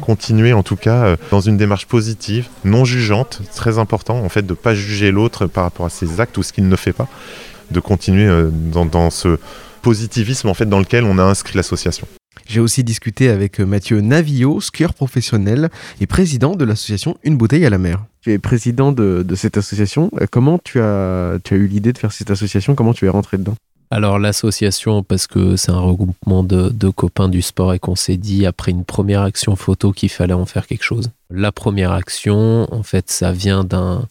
[0.00, 4.44] continuer, en tout cas, euh, dans une démarche positive, non jugeante, très important, en fait,
[4.44, 7.08] de pas juger l'autre par rapport à ses actes ou ce qu'il ne fait pas
[7.70, 9.38] de continuer euh, dans, dans ce
[9.82, 12.06] positivisme en fait dans lequel on a inscrit l'association.
[12.46, 17.64] J'ai aussi discuté avec euh, Mathieu Navillot, skieur professionnel et président de l'association Une bouteille
[17.64, 18.04] à la mer.
[18.20, 20.10] Tu es président de, de cette association.
[20.20, 22.74] Euh, Comment tu as, tu as eu l'idée de faire cette association?
[22.74, 23.54] Comment tu es rentré dedans?
[23.90, 28.16] Alors l'association, parce que c'est un regroupement de, de copains du sport et qu'on s'est
[28.16, 31.10] dit après une première action photo qu'il fallait en faire quelque chose.
[31.30, 34.08] La première action, en fait, ça vient d'un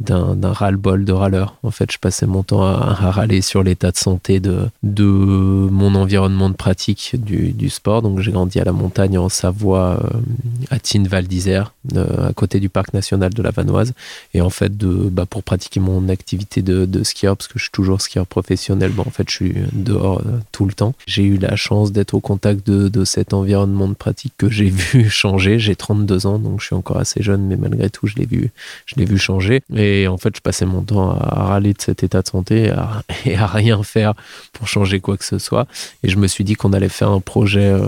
[0.00, 1.56] d'un ras-le-bol de râleur.
[1.62, 5.94] En fait, je passais mon temps à, râler sur l'état de santé de, de mon
[5.94, 8.02] environnement de pratique du, du sport.
[8.02, 10.18] Donc j'ai grandi à la montagne en Savoie, euh,
[10.70, 13.92] à Tignes Val d'Isère, euh, à côté du parc national de la Vanoise.
[14.34, 17.64] Et en fait, de, bah, pour pratiquer mon activité de, de skieur, parce que je
[17.64, 20.94] suis toujours skieur professionnel, bah, en fait, je suis dehors euh, tout le temps.
[21.06, 24.68] J'ai eu la chance d'être au contact de, de cet environnement de pratique que j'ai
[24.70, 25.58] vu changer.
[25.58, 28.50] J'ai 32 ans, donc je suis encore assez jeune, mais malgré tout, je l'ai vu,
[28.86, 29.62] je l'ai vu changer.
[30.08, 33.02] En fait, je passais mon temps à râler de cet état de santé et à,
[33.24, 34.14] et rien faire
[34.52, 35.66] pour changer quoi que ce soit.
[36.02, 37.80] Et je me suis dit qu'on allait faire un projet euh,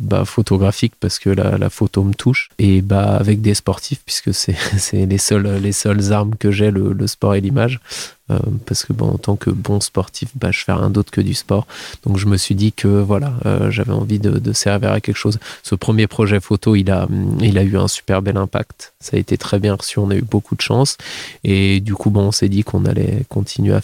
[0.00, 4.56] bah, photographique parce que la, photo me touche et bah avec des sportifs puisque c'est
[4.92, 7.80] les seules les seules armes que j'ai le sport et l'image
[8.30, 11.34] Euh, parce que en tant que bon sportif bah, je fais rien d'autre que du
[11.34, 11.66] sport.
[12.04, 15.38] Donc je me suis dit que voilà euh, j'avais envie de, servir à quelque chose.
[15.62, 17.06] Ce premier projet photo il a
[17.40, 18.94] eu un super bel impact.
[18.98, 19.98] Ça a été très bien reçu.
[19.98, 20.96] On a eu beaucoup de chance.
[21.42, 23.82] Et du coup on s'est dit qu'on allait continuer à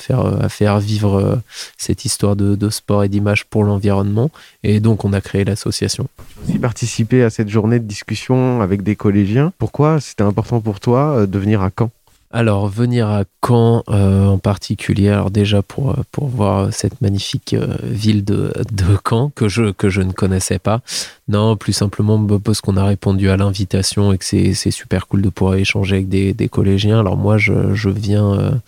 [0.49, 1.37] faire vivre euh,
[1.77, 4.31] cette histoire de, de sport et d'image pour l'environnement.
[4.63, 6.09] Et donc on a créé l'association.
[6.43, 9.53] Aussi participé à cette journée de discussion avec des collégiens.
[9.59, 11.91] Pourquoi c'était important pour toi de venir à Caen?
[12.33, 17.55] Alors, venir à Caen euh, en particulier, alors déjà pour, euh, pour voir cette magnifique
[17.55, 20.81] euh, ville de, de Caen que je, que je ne connaissais pas.
[21.27, 25.09] Non, plus simplement bah, parce qu'on a répondu à l'invitation et que c'est c'est super
[25.09, 27.01] cool de pouvoir échanger avec des, des collégiens.
[27.01, 28.61] Alors moi, je, je viens,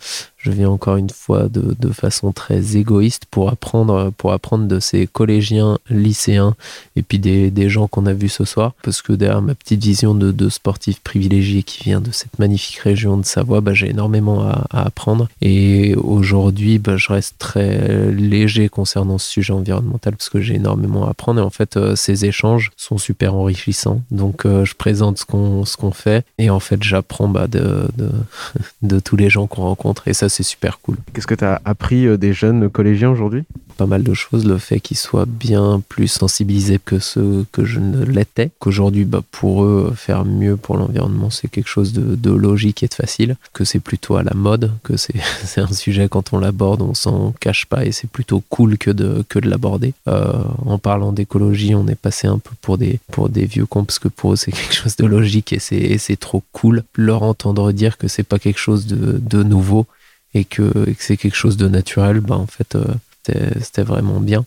[0.43, 5.07] je viens encore une fois de, façon très égoïste pour apprendre, pour apprendre de ces
[5.07, 6.55] collégiens, lycéens
[6.95, 8.73] et puis des, gens qu'on a vus ce soir.
[8.83, 13.17] Parce que derrière ma petite vision de, sportif privilégié qui vient de cette magnifique région
[13.17, 15.29] de Savoie, bah, j'ai énormément à, apprendre.
[15.41, 21.07] Et aujourd'hui, bah, je reste très léger concernant ce sujet environnemental parce que j'ai énormément
[21.07, 21.39] à apprendre.
[21.39, 24.01] Et en fait, euh, ces échanges sont super enrichissants.
[24.11, 27.87] Donc, euh, je présente ce qu'on fait et en fait, j'apprends bah, de,
[29.05, 30.97] tous les gens qu'on rencontre c'est super cool.
[31.13, 33.43] Qu'est-ce que tu as appris euh, des jeunes collégiens aujourd'hui?
[33.77, 34.45] Pas mal de choses.
[34.45, 38.51] Le fait qu'ils soient bien plus sensibilisés que ceux que je ne l'étais.
[38.59, 42.87] Qu'aujourd'hui, bah, pour eux, faire mieux pour l'environnement, c'est quelque chose de, de logique et
[42.87, 43.35] de facile.
[43.53, 44.71] Que c'est plutôt à la mode.
[44.83, 45.15] Que c'est
[45.57, 49.23] un sujet, quand on l'aborde, on s'en cache pas et c'est plutôt cool que de,
[49.27, 49.93] que de l'aborder.
[50.07, 53.85] Euh, en parlant d'écologie, on est passé un peu pour des, pour des vieux cons
[53.85, 56.83] parce que pour eux, c'est quelque chose de logique et c'est et c'est trop cool.
[56.95, 59.87] Leur entendre dire que c'est pas quelque chose de, de nouveau
[60.33, 62.85] et que, et que c'est quelque chose de naturel, bah, en fait, euh,
[63.23, 64.45] c'était c'était vraiment bien.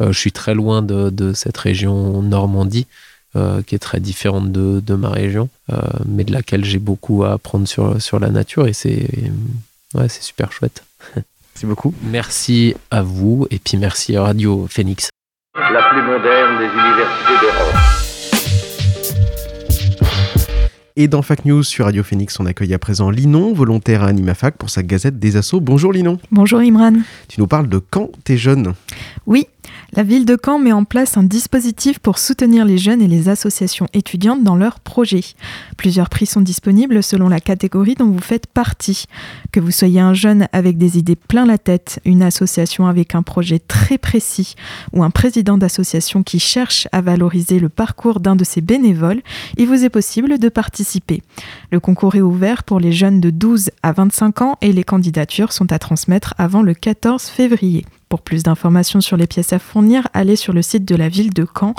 [0.00, 2.86] Euh, je suis très loin de, de cette région Normandie,
[3.36, 7.24] euh, qui est très différente de, de ma région, euh, mais de laquelle j'ai beaucoup
[7.24, 9.08] à apprendre sur, sur la nature et c'est
[9.94, 10.84] ouais, c'est super chouette.
[11.14, 11.94] Merci beaucoup.
[12.02, 15.10] Merci à vous et puis merci à Radio Phoenix.
[15.54, 18.05] La plus moderne des universités d'Europe.
[20.98, 24.56] Et dans Fac News sur Radio Phoenix, on accueille à présent Linon, volontaire à Animafac
[24.56, 25.60] pour sa gazette des Assauts.
[25.60, 26.18] Bonjour Linon.
[26.32, 26.94] Bonjour Imran.
[27.28, 28.72] Tu nous parles de quand t'es jeune?
[29.26, 29.46] Oui,
[29.96, 33.30] la ville de Caen met en place un dispositif pour soutenir les jeunes et les
[33.30, 35.24] associations étudiantes dans leurs projets.
[35.78, 39.06] Plusieurs prix sont disponibles selon la catégorie dont vous faites partie.
[39.52, 43.22] Que vous soyez un jeune avec des idées plein la tête, une association avec un
[43.22, 44.54] projet très précis
[44.92, 49.22] ou un président d'association qui cherche à valoriser le parcours d'un de ses bénévoles,
[49.56, 51.22] il vous est possible de participer.
[51.72, 55.52] Le concours est ouvert pour les jeunes de 12 à 25 ans et les candidatures
[55.52, 57.86] sont à transmettre avant le 14 février.
[58.08, 61.34] Pour plus d'informations sur les pièces à fournir, allez sur le site de la ville
[61.34, 61.74] de Caen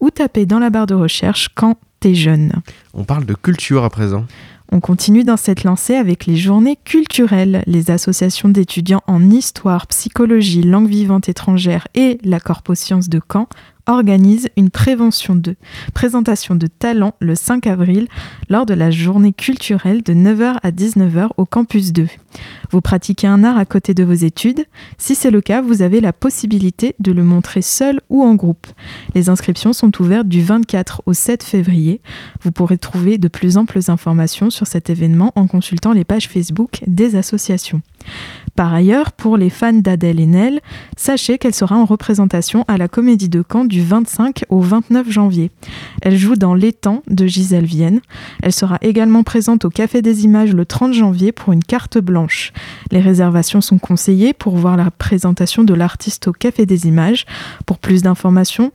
[0.00, 2.52] ou tapez dans la barre de recherche Caen t'es jeune.
[2.94, 4.26] On parle de culture à présent.
[4.74, 7.62] On continue dans cette lancée avec les journées culturelles.
[7.66, 13.48] Les associations d'étudiants en histoire, psychologie, langue vivante étrangère et la Corpo-Sciences de Caen
[13.86, 15.56] organisent une prévention de,
[15.92, 18.08] présentation de talents le 5 avril
[18.48, 22.06] lors de la journée culturelle de 9h à 19h au campus 2.
[22.70, 24.64] Vous pratiquez un art à côté de vos études
[24.98, 28.66] Si c'est le cas, vous avez la possibilité de le montrer seul ou en groupe.
[29.14, 32.00] Les inscriptions sont ouvertes du 24 au 7 février.
[32.42, 36.82] Vous pourrez trouver de plus amples informations sur cet événement en consultant les pages Facebook
[36.86, 37.82] des associations.
[38.56, 40.60] Par ailleurs, pour les fans d'Adèle Haenel,
[40.96, 45.50] sachez qu'elle sera en représentation à la Comédie de Caen du 25 au 29 janvier.
[46.02, 48.00] Elle joue dans L'étang de Gisèle Vienne.
[48.42, 52.21] Elle sera également présente au Café des Images le 30 janvier pour une carte blanche.
[52.90, 57.24] Les réservations sont conseillées pour voir la présentation de l'artiste au Café des Images.
[57.66, 58.72] Pour plus d'informations,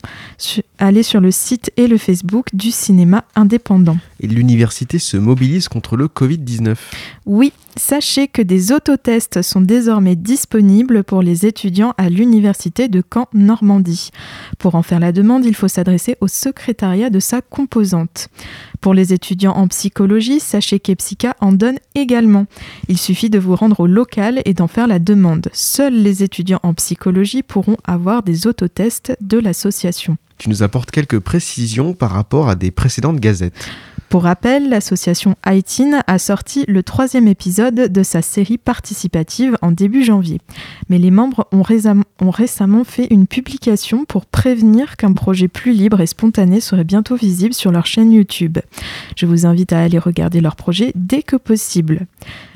[0.79, 3.97] allez sur le site et le Facebook du cinéma indépendant.
[4.19, 6.75] Et l'université se mobilise contre le Covid-19.
[7.25, 14.11] Oui, sachez que des autotests sont désormais disponibles pour les étudiants à l'université de Caen-Normandie.
[14.57, 18.29] Pour en faire la demande, il faut s'adresser au secrétariat de sa composante.
[18.81, 22.45] Pour les étudiants en psychologie, sachez qu'Epsica en donne également.
[22.87, 25.49] Il suffit de vous rendre au local et d'en faire la demande.
[25.53, 30.17] Seuls les étudiants en psychologie pourront avoir des autotests de l'association.
[30.37, 33.55] Tu nous apportes quelques précisions par rapport à des précédentes gazettes.
[34.09, 40.03] Pour rappel, l'association ITIN a sorti le troisième épisode de sa série participative en début
[40.03, 40.39] janvier.
[40.87, 41.63] Mais les membres ont,
[42.21, 47.17] ont récemment fait une publication pour prévenir qu'un projet plus libre et spontané serait bientôt
[47.17, 48.59] visible sur leur chaîne YouTube.
[49.17, 52.07] Je vous invite à aller regarder leur projet dès que possible.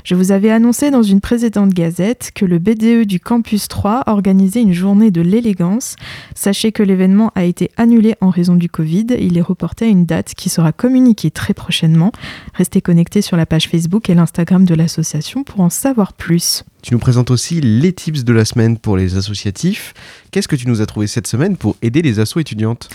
[0.04, 4.62] Je vous avais annoncé dans une précédente gazette que le BDE du Campus 3 organisait
[4.62, 5.96] une journée de l'élégance.
[6.36, 9.08] Sachez que l'événement a été annulé en raison du Covid.
[9.20, 12.12] Il est reporté à une date qui sera communiquée très prochainement.
[12.54, 16.64] Restez connectés sur la page Facebook et l'Instagram de l'association pour en savoir plus.
[16.82, 19.94] Tu nous présentes aussi les tips de la semaine pour les associatifs.
[20.32, 22.90] Qu'est-ce que tu nous as trouvé cette semaine pour aider les assos étudiantes?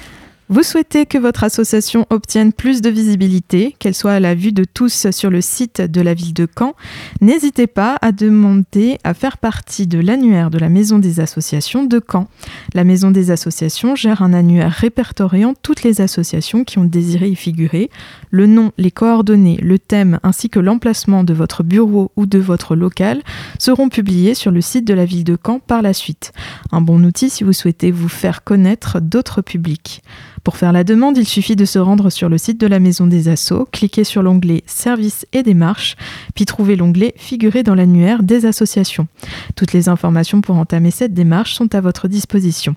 [0.48, 4.62] Vous souhaitez que votre association obtienne plus de visibilité, qu'elle soit à la vue de
[4.62, 6.76] tous sur le site de la ville de Caen
[7.20, 12.00] N'hésitez pas à demander à faire partie de l'annuaire de la Maison des associations de
[12.00, 12.28] Caen.
[12.74, 17.34] La Maison des associations gère un annuaire répertoriant toutes les associations qui ont désiré y
[17.34, 17.90] figurer.
[18.30, 22.76] Le nom, les coordonnées, le thème ainsi que l'emplacement de votre bureau ou de votre
[22.76, 23.22] local
[23.58, 26.32] seront publiés sur le site de la ville de Caen par la suite.
[26.70, 30.02] Un bon outil si vous souhaitez vous faire connaître d'autres publics.
[30.46, 33.08] Pour faire la demande, il suffit de se rendre sur le site de la Maison
[33.08, 35.96] des Assos, cliquer sur l'onglet Services et démarches,
[36.36, 39.08] puis trouver l'onglet Figurer dans l'annuaire des associations.
[39.56, 42.76] Toutes les informations pour entamer cette démarche sont à votre disposition.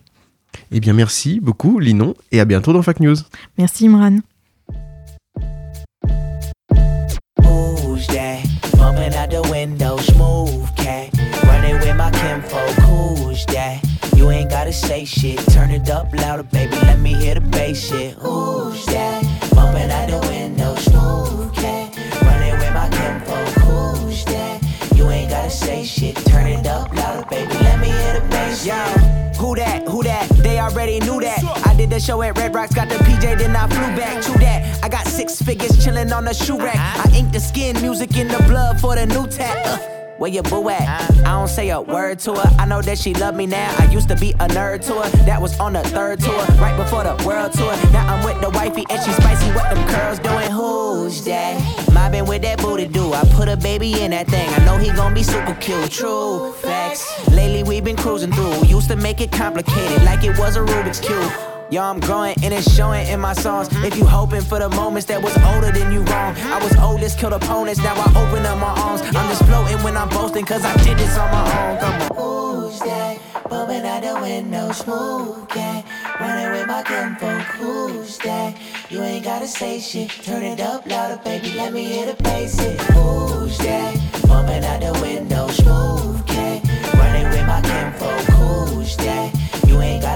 [0.71, 3.17] Eh bien merci beaucoup Linon et à bientôt dans Fact News.
[3.59, 4.17] Merci Imran.
[7.37, 8.39] Who's that?
[8.79, 11.11] Bumping out the window, smooth cat.
[11.43, 13.88] Running with my kinfolk, who's that?
[14.69, 16.75] Gotta say shit, turn it up louder, baby.
[16.75, 18.13] Let me hear the bass shit.
[18.19, 19.23] Who's that?
[19.55, 21.57] Bumping out the window, smooth.
[22.21, 24.61] Running with my kinfolk, who's that?
[24.95, 27.51] You ain't gotta say shit, turn it up louder, baby.
[27.51, 29.35] Let me hear the bass shit.
[29.37, 29.87] Who that?
[29.87, 30.29] Who that?
[30.37, 31.43] They already knew that.
[31.65, 34.21] I did the show at Red Rocks, got the PJ, then I flew back.
[34.21, 34.83] True that.
[34.83, 36.75] I got six figures chilling on the shoe rack.
[36.75, 39.65] I inked the skin, music in the blood for the new tat.
[39.65, 40.81] Uh, where your boo at?
[41.25, 42.55] I don't say a word to her.
[42.59, 43.73] I know that she love me now.
[43.79, 45.09] I used to be a nerd to her.
[45.25, 47.73] That was on the third tour, right before the world tour.
[47.91, 49.49] Now I'm with the wifey and she spicy.
[49.51, 50.51] What them curls doing?
[50.51, 51.91] Who's that?
[51.93, 53.13] Mobbing with that booty do.
[53.13, 54.49] I put a baby in that thing.
[54.49, 55.89] I know he gon' be super cute.
[55.89, 57.27] True facts.
[57.29, 58.65] Lately we been cruising through.
[58.65, 61.48] Used to make it complicated, like it was a Rubik's cube.
[61.71, 63.69] Yo, I'm growing and it's showing in my songs.
[63.85, 66.35] If you hoping for the moments that was older than you wrong.
[66.37, 69.01] I was oldest, killed opponents, now I open up my arms.
[69.01, 71.77] I'm just floating when I'm boasting, cause I did this on my own.
[71.77, 72.61] Come on.
[72.63, 73.19] Who's that?
[73.47, 75.85] Bumping out the window, smooth cat.
[76.19, 78.57] Running with my kinfolk, who's that?
[78.89, 81.53] You ain't gotta say shit, turn it up louder, baby.
[81.53, 82.81] Let me hear the bass hit.
[82.81, 83.95] Who's that?
[84.27, 86.67] Bumping out the window, smooth cat.
[86.95, 89.38] Running with my kinfolk, who's that?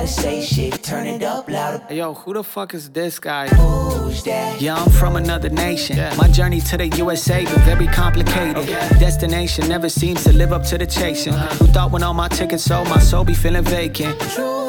[0.03, 1.93] You ain't gotta say shit, turn it up louder.
[1.93, 3.47] Yo, who the fuck is this guy?
[3.47, 4.59] Who's that?
[4.59, 5.95] Yeah, I'm from another nation.
[6.17, 8.67] My journey to the USA been very complicated.
[8.99, 11.33] Destination never seems to live up to the chasing.
[11.33, 11.55] Uh-huh.
[11.55, 14.19] Who thought when all my tickets sold, my soul be feeling vacant?
[14.19, 14.62] True facts.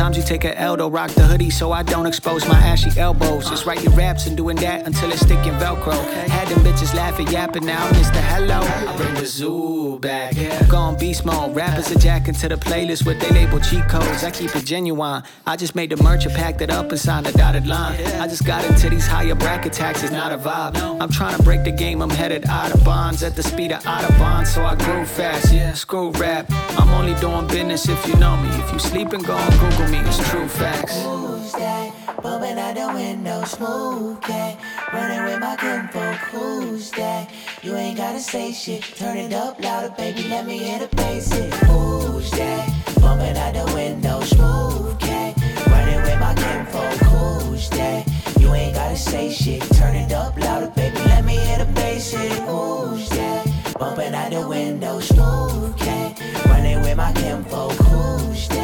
[0.00, 2.98] Sometimes you take a L to rock the hoodie so I don't expose my ashy
[2.98, 3.50] elbows.
[3.50, 5.92] Just write your raps and doing that until it's sticking Velcro.
[6.26, 8.16] Had them bitches laughing, yapping now, Mr.
[8.16, 8.60] Hello.
[8.62, 10.34] I bring the zoo back.
[10.70, 11.54] Gone beast mode.
[11.54, 14.24] Rappers are jacking to the playlist with they label cheat codes.
[14.24, 15.22] I keep it genuine.
[15.46, 18.00] I just made the merch and packed it up and signed a dotted line.
[18.22, 20.78] I just got into these higher bracket taxes, not a vibe.
[20.98, 23.84] I'm trying to break the game, I'm headed out of bonds at the speed of
[23.84, 25.52] out of bonds, so I grew fast.
[25.52, 26.46] Yeah, screw rap.
[26.78, 28.48] I'm only doing business if you know me.
[28.60, 29.98] If you sleeping, go on Google me.
[29.98, 31.02] It's true facts.
[31.02, 31.92] Who's that?
[32.22, 34.58] Bumping out the window, smooth cat.
[34.92, 37.30] Running with my kinfolk, who's that?
[37.62, 40.28] You ain't gotta say shit, turn it up louder, baby.
[40.28, 41.32] Let me hear the bass.
[41.66, 42.68] Who's that?
[43.00, 45.36] Bumping out the window, smooth cat.
[45.66, 48.06] Running with my kinfolk, who's that?
[48.38, 50.98] You ain't gotta say shit, turn it up louder, baby.
[50.98, 52.12] Let me hear the bass.
[52.12, 53.74] Who's that?
[53.78, 56.20] Bumping out the window, smooth cat.
[56.46, 58.59] Running with my kinfolk, who's that?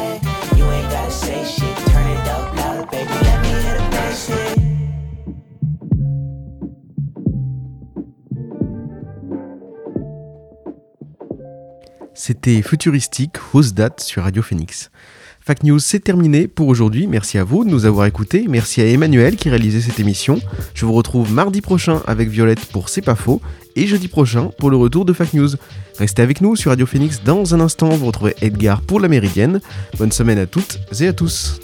[12.27, 14.91] C'était Futuristique, Who's That sur Radio Phoenix.
[15.47, 17.07] Fact News, c'est terminé pour aujourd'hui.
[17.07, 18.47] Merci à vous de nous avoir écoutés.
[18.49, 20.41] Merci à Emmanuel qui réalisait cette émission.
[20.73, 23.39] Je vous retrouve mardi prochain avec Violette pour C'est pas faux
[23.77, 25.51] et jeudi prochain pour le retour de Fact News.
[25.99, 27.21] Restez avec nous sur Radio Phoenix.
[27.23, 29.61] Dans un instant, vous retrouvez Edgar pour la Méridienne.
[29.97, 31.61] Bonne semaine à toutes et à tous.